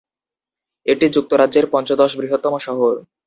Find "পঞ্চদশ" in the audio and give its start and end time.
1.73-2.11